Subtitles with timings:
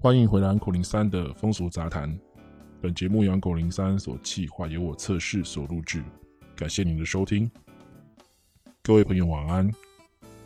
[0.00, 2.16] 欢迎回来，Uncle03 的风俗杂谈。
[2.80, 6.04] 本节目由 Uncle03 所企划，由我测试所录制。
[6.54, 7.50] 感谢您的收听，
[8.84, 9.68] 各位朋友晚安。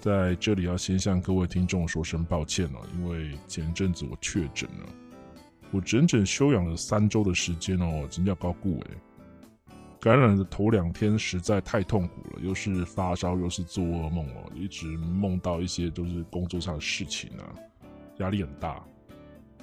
[0.01, 4.87] 在这里要先向各位听众说声抱歉了，因为前阵子我确诊了，
[5.71, 8.87] 我整整休养了三周的时间哦，真叫高顾诶。
[10.01, 17.53] 感染的头两天实在太痛苦了，又是发烧，又是做噩梦哦，一直梦到一些都是工作上的事情啊，
[18.17, 18.83] 压力很大。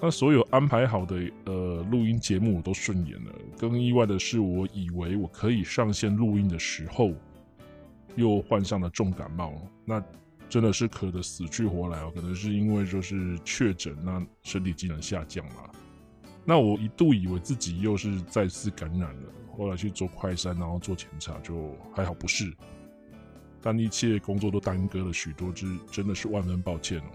[0.02, 7.14] 那所有安排好的呃录音节目我都顺延了，更意外的是，我以为我可以上线录音的时候，
[8.16, 10.02] 又患上了重感冒，那
[10.48, 15.70] 真的是咳得死去活来哦，可能是因为就是确诊，那身体机能下降嘛。
[16.46, 19.24] 那我一度以为自己又是再次感染了，
[19.58, 22.52] 后来去做快筛，然后做检查，就还好不是，
[23.62, 27.12] 但一切工作都耽搁了许多，之真的是万分抱歉哦。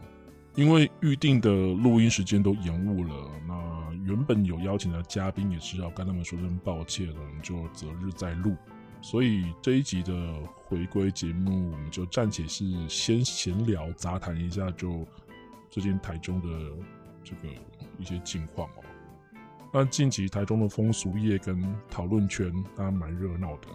[0.55, 8.57] 因为预定的录音时间都延误了，那原本有邀请的嘉宾也是要跟他们说声抱歉了，我们就择日再录。
[9.01, 10.15] 所以这一集的
[10.55, 15.07] 回归节目，我们就暂且是先闲聊杂谈一下，就
[15.71, 16.49] 最近台中的
[17.23, 17.49] 这个
[17.99, 18.85] 一些近况哦。
[19.73, 23.69] 那近期台中的风俗业跟讨论圈当然蛮热闹的，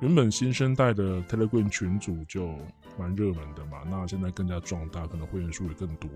[0.00, 2.54] 原本新生代的 Telegram 群组就。
[2.98, 6.10] 蛮热门的嘛，那现在更加壮大，可能会员数也更多。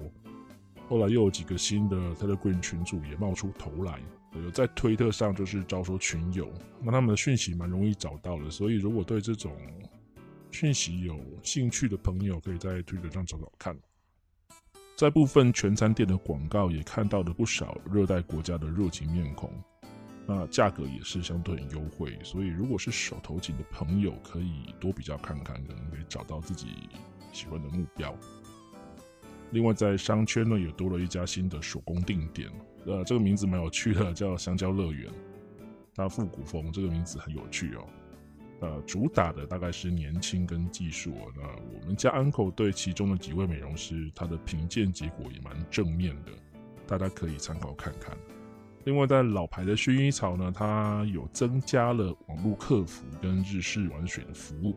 [0.86, 3.98] 后来又有几个新的 Telegram 群组也冒出头来，
[4.34, 6.52] 有在推特上就是招收群友，
[6.82, 8.50] 那他们的讯息蛮容易找到的。
[8.50, 9.56] 所以如果对这种
[10.50, 13.74] 讯息有兴趣的朋友，可以在推特上找找看。
[14.94, 19.50] 在部分全餐店的广告也看到了不少热带国家的热情面孔。
[20.26, 26.88] 那价格也是相对很优惠，所以如果是手头紧的朋友，可以多比较看看，可能可以找到自己
[27.32, 28.16] 喜欢的目标。
[29.50, 32.50] 另外，在商圈呢，也多了一家新的手工定点，
[32.86, 35.12] 呃，这个名字蛮有趣的，叫香蕉乐园。
[35.94, 37.86] 它复古风，这个名字很有趣哦。
[38.60, 41.12] 呃，主打的大概是年轻跟技术。
[41.36, 46.32] 那我们家 uncle 对其中的几位美容师，他的评鉴结果也蛮正面的，
[46.86, 48.16] 大家可以参考看看。
[48.84, 54.76] 另外，在老牌的薰衣草呢，它有增加了网络客服跟日式玩水的服务，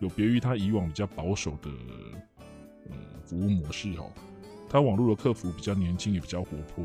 [0.00, 1.70] 有别于它以往比较保守的
[2.88, 2.96] 呃
[3.26, 4.10] 服务模式哦。
[4.70, 6.82] 它网络的客服比较年轻，也比较活泼，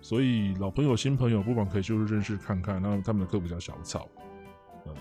[0.00, 2.82] 所以老朋友、新朋友不妨可以就是认识看看。
[2.82, 4.08] 那他们的客服叫小草，
[4.86, 4.94] 呃，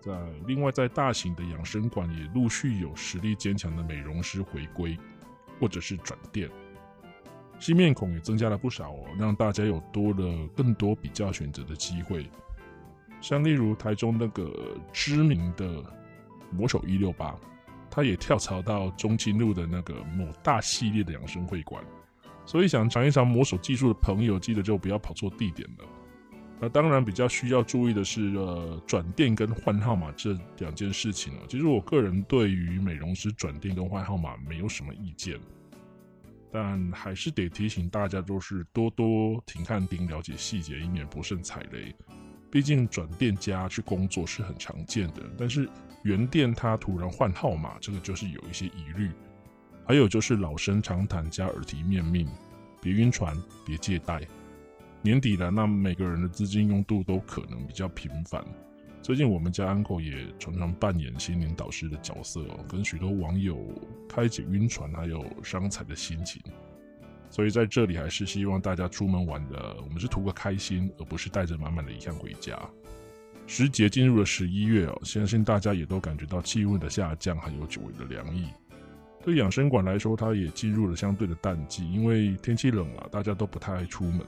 [0.00, 0.12] 在
[0.48, 4.98] 另外在大型的养生馆也陆续有实力坚强的美容师回归，
[5.60, 6.50] 或者是转店。
[7.58, 12.28] 新面孔也增加了不少哦，让大家有多了更多比较选择的机会。
[13.20, 15.82] 像例如台中那个知名的
[16.50, 17.34] 魔手一六八，
[17.90, 21.82] 他也跳槽到中清路的那个某大系列的养生会馆。
[22.44, 25.84] 所以想尝一尝魔手技术的朋友，记得就不要跑错地点了。
[26.60, 31.38] 那当然比较需要注意的是，呃，转店跟换号码这两件事情哦。
[31.48, 35.40] 其实我个人对于美容师转店跟换号码没有什么意见。
[36.56, 41.92] 但还是得提醒大家，都是多多停看盯，了解细节，以免不慎踩雷。
[42.48, 45.68] 毕竟转店家去工作是很常见的，但是
[46.04, 49.10] 原店他突然换号码，这个就是有一些疑虑。
[49.84, 52.28] 还有就是老生常谈加耳提面命，
[52.80, 53.36] 别晕船，
[53.66, 54.22] 别借贷。
[55.02, 58.44] 年底了，那每个人的资金用度都可能比较频繁。
[59.04, 63.62] 最近我们家 uncle 也常常扮演心灵导师的角色哦，跟许多网友
[64.08, 66.40] 开解晕船还有伤财的心情。
[67.28, 72.58] 所以在这里还是希望大家出门玩的，我们是图个开心，而不是带着满满的遗憾回家。
[73.46, 78.46] 时节进入了十一月哦，相信大家也都感觉到气温的下降，还有久违的凉意。
[79.22, 84.20] 对养生馆来说，它也进入了相对的淡季，因为天气冷了，大家都不太爱出门。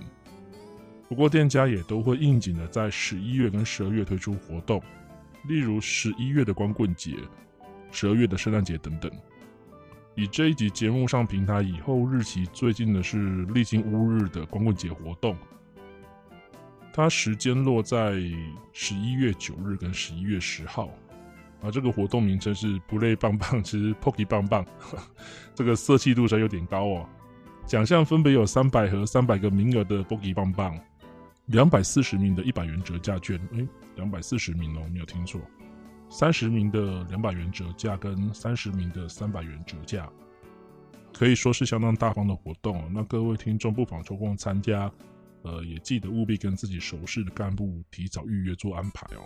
[1.09, 4.83] 不过店家也都会应景的在十一月跟十二月推出活动，
[5.45, 7.17] 例如十一月的光棍节、
[7.91, 9.11] 十二月的圣诞节等等。
[10.15, 15.37] 以这一集节目上平台以后日期最近的是历经乌日的光棍节活动，
[16.93, 18.15] 它时间落在
[18.73, 20.89] 十一月九日跟十一月十号，
[21.61, 24.65] 啊，这个活动名称是不累棒棒之 Pocky 棒棒，
[25.55, 27.09] 这个色气度上有点高哦。
[27.67, 30.79] 奖项分别有三百和三百个名额的 Pocky 棒棒，
[31.47, 35.41] 两百四十名的一百元折价券，诶，两百四十名哦，没有听错。
[36.09, 40.11] 三十名的两百元折价跟三十名的三百元折价，
[41.13, 42.81] 可以说是相当大方的活动。
[42.83, 44.91] 哦那各位听众不妨抽空参加，
[45.43, 49.23] 呃，也记得务必跟自己熟识的干部提早预约做安排哦。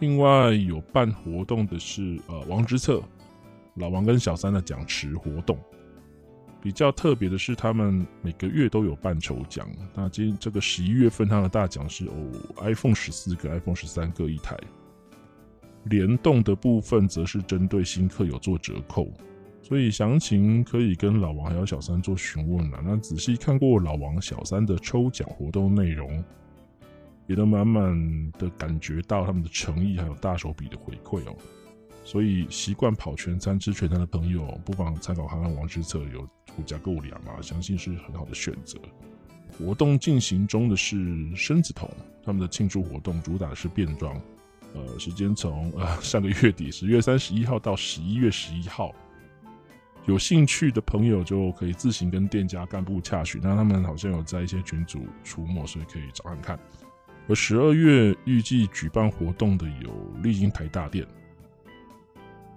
[0.00, 3.02] 另外有办活动的是呃王之策，
[3.76, 5.58] 老王跟小三的奖池活动。
[6.64, 9.68] 比较特别的是，他们每个月都有办抽奖。
[9.94, 12.14] 那今这个十一月份，他的大奖是哦
[12.62, 14.56] iPhone 十四跟 iPhone 十三各一台。
[15.84, 19.12] 联动的部分则是针对新客有做折扣，
[19.62, 22.80] 所以详情可以跟老王还有小三做询问了。
[22.82, 26.24] 那仔细看过老王小三的抽奖活动内容，
[27.26, 31.36] 也能满满的感觉到他们的诚意还有大手笔的回馈哦。
[32.04, 36.28] 所以习惯跑全餐吃全餐的朋友，不妨参考看看王之策有
[36.58, 38.78] 五家购粮啊，相信是很好的选择。
[39.58, 41.90] 活动进行中的是生子桶，
[42.22, 44.20] 他们的庆祝活动主打的是变装。
[44.74, 48.92] 呃，时间从呃 上个月底十月三十一号到十一月十一号，
[50.06, 53.40] 有兴趣的朋友就可以自行跟店家干部洽询。
[53.42, 56.58] 那他们好像有在一些群组出没，所以可以找看看。
[57.28, 59.90] 而十二月预计举办活动的有
[60.20, 61.06] 丽晶台大店，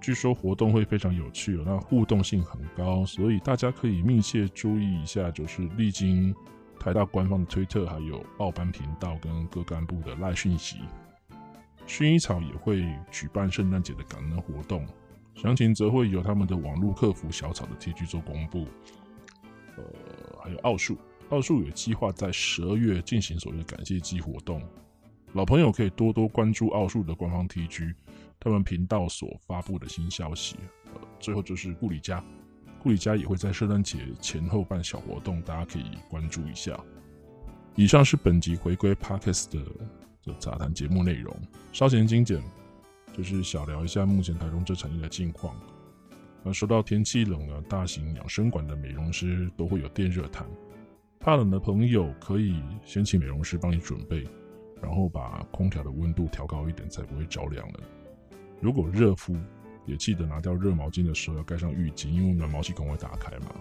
[0.00, 6.34] 据说活动会非常有趣，那互动性很高，所以大家可以密切注意一下，就是历经
[6.78, 10.76] 台大官方的推特，还有报班频道跟各干部的赖讯息。
[11.86, 14.86] 薰衣草也会举办圣诞节的感恩活动，
[15.34, 18.66] 详情则会由他们的网络客服小草的 TG 做公布。
[19.76, 19.84] 呃，
[20.42, 20.96] 还有奥数，
[21.30, 24.62] 奥数有计划在十二月进行所谓的感谢祭活动，
[25.32, 27.94] 老朋友可以多多关注奥数的官方 TG，
[28.40, 30.56] 他们频道所发布的新消息。
[30.94, 32.24] 呃，最后就是顾里家，
[32.82, 36.78] 顾里家也会在圣诞节前后办小活动，大家可以关注一下。
[37.74, 40.34] 以上是本集回归 Parkes 的的。
[40.38, 41.34] 杂谈节目内容
[41.72, 42.38] 稍显精简，
[43.16, 45.56] 就是小聊一下目前台中这产业的近况。
[46.42, 50.46] 那说到天气冷了，大型养生馆的美容师都会有电热毯，
[51.18, 54.28] 怕冷的朋友可以先请美容师帮你准备，
[54.82, 57.80] 然后把空调的温度调高一点，才不会着凉了。
[58.60, 59.36] 如果热敷，
[59.86, 63.54] 也记得拿掉热毛巾的时候要盖上浴巾，因为暖毛细孔会打开嘛。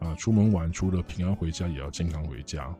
[0.00, 2.74] 啊，出门玩除了平安回家，也要健康回家。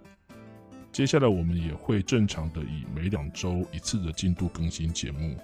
[0.93, 5.37] 接下来我们也会正常的以每两周一次的进度更新节目。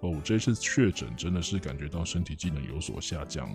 [0.00, 3.48] 哦，我这次确诊真的是感觉到身体机能有所下降。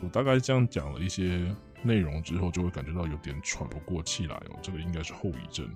[0.00, 5.68] 我大概这样讲了一些内容之后，就会感觉到有点喘不过气来哦，这个应该是后遗症。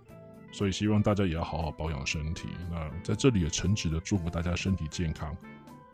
[0.53, 2.51] 所以希望大家也要好好保养身体。
[2.71, 5.37] 那在这里也诚挚的祝福大家身体健康，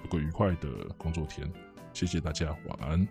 [0.03, 0.69] 有个愉快的
[0.99, 1.51] 工作天。
[1.95, 3.09] 谢谢大家，晚安。